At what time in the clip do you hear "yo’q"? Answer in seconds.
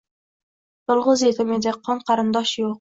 2.63-2.69